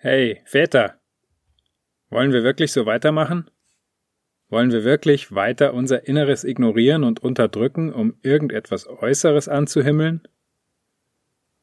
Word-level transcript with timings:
Hey, 0.00 0.42
Väter, 0.44 1.00
wollen 2.08 2.32
wir 2.32 2.44
wirklich 2.44 2.70
so 2.70 2.86
weitermachen? 2.86 3.50
Wollen 4.48 4.70
wir 4.70 4.84
wirklich 4.84 5.34
weiter 5.34 5.74
unser 5.74 6.06
Inneres 6.06 6.44
ignorieren 6.44 7.02
und 7.02 7.18
unterdrücken, 7.18 7.92
um 7.92 8.14
irgendetwas 8.22 8.86
Äußeres 8.86 9.48
anzuhimmeln? 9.48 10.22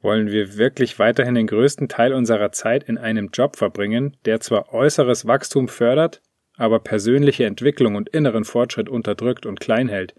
Wollen 0.01 0.27
wir 0.27 0.57
wirklich 0.57 0.99
weiterhin 0.99 1.35
den 1.35 1.47
größten 1.47 1.87
Teil 1.87 2.11
unserer 2.11 2.51
Zeit 2.51 2.83
in 2.83 2.97
einem 2.97 3.29
Job 3.31 3.55
verbringen, 3.55 4.17
der 4.25 4.41
zwar 4.41 4.73
äußeres 4.73 5.25
Wachstum 5.25 5.69
fördert, 5.69 6.21
aber 6.57 6.81
persönliche 6.81 7.45
Entwicklung 7.45 7.95
und 7.95 8.09
inneren 8.09 8.43
Fortschritt 8.43 8.89
unterdrückt 8.89 9.45
und 9.45 9.61
klein 9.61 9.87
hält 9.87 10.13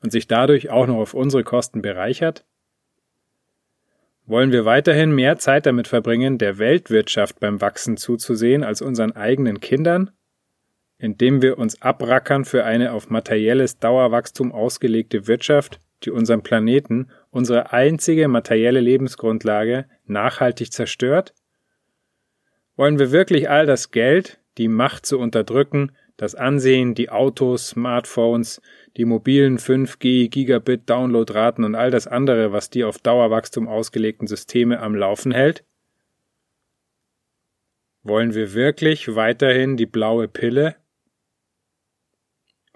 und 0.00 0.10
sich 0.10 0.26
dadurch 0.26 0.70
auch 0.70 0.86
noch 0.86 0.96
auf 0.96 1.12
unsere 1.12 1.44
Kosten 1.44 1.82
bereichert? 1.82 2.46
Wollen 4.28 4.52
wir 4.52 4.66
weiterhin 4.66 5.10
mehr 5.10 5.38
Zeit 5.38 5.64
damit 5.64 5.88
verbringen, 5.88 6.36
der 6.36 6.58
Weltwirtschaft 6.58 7.40
beim 7.40 7.62
Wachsen 7.62 7.96
zuzusehen 7.96 8.62
als 8.62 8.82
unseren 8.82 9.12
eigenen 9.12 9.58
Kindern? 9.58 10.10
Indem 10.98 11.40
wir 11.40 11.56
uns 11.56 11.80
abrackern 11.80 12.44
für 12.44 12.62
eine 12.66 12.92
auf 12.92 13.08
materielles 13.08 13.78
Dauerwachstum 13.78 14.52
ausgelegte 14.52 15.26
Wirtschaft, 15.28 15.80
die 16.04 16.10
unseren 16.10 16.42
Planeten, 16.42 17.08
unsere 17.30 17.72
einzige 17.72 18.28
materielle 18.28 18.80
Lebensgrundlage, 18.80 19.86
nachhaltig 20.04 20.74
zerstört? 20.74 21.32
Wollen 22.76 22.98
wir 22.98 23.10
wirklich 23.12 23.48
all 23.48 23.64
das 23.64 23.92
Geld, 23.92 24.40
die 24.58 24.68
Macht 24.68 25.06
zu 25.06 25.18
unterdrücken, 25.18 25.92
das 26.16 26.34
Ansehen, 26.34 26.94
die 26.94 27.10
Autos, 27.10 27.68
Smartphones, 27.68 28.60
die 28.96 29.04
mobilen 29.04 29.58
5G, 29.58 30.28
Gigabit, 30.28 30.90
Downloadraten 30.90 31.64
und 31.64 31.76
all 31.76 31.92
das 31.92 32.08
andere, 32.08 32.52
was 32.52 32.70
die 32.70 32.82
auf 32.82 32.98
Dauerwachstum 32.98 33.68
ausgelegten 33.68 34.26
Systeme 34.26 34.80
am 34.80 34.96
Laufen 34.96 35.30
hält? 35.30 35.64
Wollen 38.02 38.34
wir 38.34 38.52
wirklich 38.52 39.14
weiterhin 39.14 39.76
die 39.76 39.86
blaue 39.86 40.26
Pille? 40.26 40.76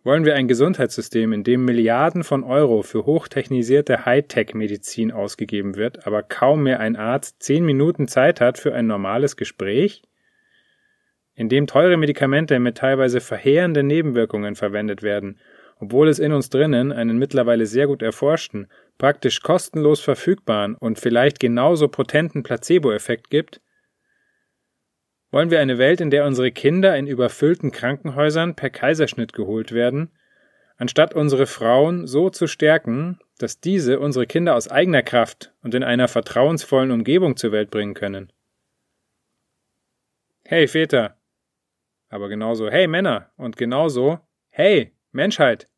Wollen 0.04 0.24
wir 0.24 0.34
ein 0.34 0.48
Gesundheitssystem, 0.48 1.32
in 1.32 1.44
dem 1.44 1.64
Milliarden 1.64 2.24
von 2.24 2.44
Euro 2.44 2.82
für 2.82 3.06
hochtechnisierte 3.06 4.04
Hightech-Medizin 4.04 5.12
ausgegeben 5.12 5.76
wird, 5.76 6.06
aber 6.06 6.22
kaum 6.22 6.64
mehr 6.64 6.80
ein 6.80 6.96
Arzt 6.96 7.42
zehn 7.42 7.64
Minuten 7.64 8.08
Zeit 8.08 8.40
hat 8.40 8.58
für 8.58 8.74
ein 8.74 8.86
normales 8.86 9.36
Gespräch? 9.36 10.02
In 11.34 11.48
dem 11.48 11.66
teure 11.66 11.96
Medikamente 11.96 12.58
mit 12.58 12.78
teilweise 12.78 13.20
verheerenden 13.20 13.86
Nebenwirkungen 13.86 14.54
verwendet 14.54 15.02
werden, 15.02 15.38
obwohl 15.78 16.08
es 16.08 16.18
in 16.18 16.32
uns 16.32 16.50
drinnen 16.50 16.92
einen 16.92 17.18
mittlerweile 17.18 17.66
sehr 17.66 17.86
gut 17.86 18.02
erforschten, 18.02 18.68
praktisch 18.98 19.40
kostenlos 19.40 20.00
verfügbaren 20.00 20.76
und 20.76 21.00
vielleicht 21.00 21.40
genauso 21.40 21.88
potenten 21.88 22.42
Placebo-Effekt 22.42 23.30
gibt? 23.30 23.60
Wollen 25.32 25.50
wir 25.50 25.60
eine 25.60 25.78
Welt, 25.78 26.00
in 26.00 26.10
der 26.10 26.26
unsere 26.26 26.52
Kinder 26.52 26.96
in 26.96 27.06
überfüllten 27.06 27.72
Krankenhäusern 27.72 28.54
per 28.54 28.70
Kaiserschnitt 28.70 29.32
geholt 29.32 29.72
werden, 29.72 30.12
anstatt 30.76 31.14
unsere 31.14 31.46
Frauen 31.46 32.06
so 32.06 32.28
zu 32.28 32.46
stärken, 32.46 33.18
dass 33.38 33.58
diese 33.58 33.98
unsere 33.98 34.26
Kinder 34.26 34.54
aus 34.54 34.68
eigener 34.68 35.02
Kraft 35.02 35.54
und 35.62 35.74
in 35.74 35.82
einer 35.82 36.06
vertrauensvollen 36.06 36.90
Umgebung 36.90 37.36
zur 37.36 37.50
Welt 37.50 37.70
bringen 37.70 37.94
können? 37.94 38.32
Hey 40.44 40.68
Väter, 40.68 41.16
aber 42.12 42.28
genauso, 42.28 42.70
hey 42.70 42.86
Männer 42.86 43.30
und 43.36 43.56
genauso, 43.56 44.20
hey 44.50 44.92
Menschheit. 45.12 45.68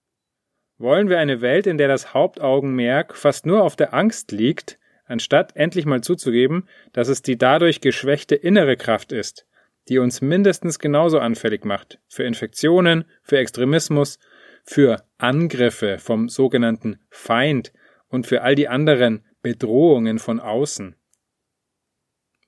Wollen 0.79 1.09
wir 1.09 1.21
eine 1.21 1.41
Welt, 1.41 1.69
in 1.69 1.79
der 1.79 1.87
das 1.87 2.13
Hauptaugenmerk 2.13 3.17
fast 3.17 3.47
nur 3.47 3.63
auf 3.63 3.77
der 3.77 3.95
Angst 3.95 4.33
liegt, 4.33 4.81
anstatt 5.07 5.55
endlich 5.55 5.87
mal 5.87 6.01
zuzugeben, 6.03 6.69
dass 6.93 7.07
es 7.07 7.23
die 7.23 7.39
dadurch 7.39 7.81
geschwächte 7.81 8.35
innere 8.35 8.77
Kraft 8.77 9.13
ist, 9.13 9.47
die 9.89 9.99
uns 9.99 10.23
mindestens 10.23 10.81
genauso 10.81 11.21
anfällig 11.21 11.65
macht 11.65 12.01
für 12.09 12.25
Infektionen, 12.25 13.05
für 13.23 13.39
Extremismus, 13.39 14.19
für 14.65 15.05
Angriffe 15.19 15.99
vom 15.99 16.29
sogenannten 16.29 16.99
Feind 17.11 17.73
und 18.09 18.27
für 18.27 18.43
all 18.43 18.57
die 18.57 18.67
anderen 18.67 19.25
Bedrohungen 19.41 20.19
von 20.19 20.41
außen. 20.41 20.97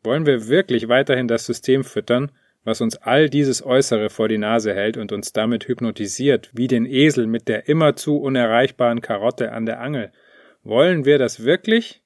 Wollen 0.02 0.26
wir 0.26 0.48
wirklich 0.48 0.88
weiterhin 0.88 1.28
das 1.28 1.46
System 1.46 1.84
füttern, 1.84 2.32
was 2.66 2.80
uns 2.80 2.96
all 2.96 3.30
dieses 3.30 3.64
Äußere 3.64 4.10
vor 4.10 4.26
die 4.28 4.38
Nase 4.38 4.74
hält 4.74 4.96
und 4.96 5.12
uns 5.12 5.32
damit 5.32 5.68
hypnotisiert, 5.68 6.50
wie 6.52 6.66
den 6.66 6.84
Esel 6.84 7.28
mit 7.28 7.46
der 7.46 7.68
immerzu 7.68 8.18
unerreichbaren 8.18 9.00
Karotte 9.00 9.52
an 9.52 9.66
der 9.66 9.80
Angel. 9.80 10.12
Wollen 10.64 11.04
wir 11.04 11.18
das 11.18 11.44
wirklich? 11.44 12.02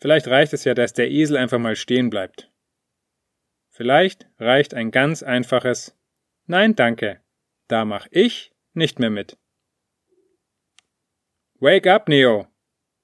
Vielleicht 0.00 0.28
reicht 0.28 0.54
es 0.54 0.64
ja, 0.64 0.72
dass 0.72 0.94
der 0.94 1.10
Esel 1.10 1.36
einfach 1.36 1.58
mal 1.58 1.76
stehen 1.76 2.08
bleibt. 2.08 2.50
Vielleicht 3.68 4.26
reicht 4.38 4.72
ein 4.72 4.90
ganz 4.90 5.22
einfaches 5.22 5.94
Nein, 6.46 6.74
danke. 6.74 7.20
Da 7.68 7.84
mach 7.84 8.06
ich 8.10 8.52
nicht 8.72 8.98
mehr 8.98 9.10
mit. 9.10 9.36
Wake 11.60 11.86
up, 11.86 12.08
Neo. 12.08 12.46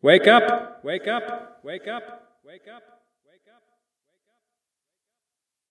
Wake 0.01 0.27
up. 0.27 0.83
Wake 0.83 1.07
up. 1.07 1.61
Wake 1.63 1.87
up. 1.87 2.41
Wake 2.45 2.67
up. 2.67 2.98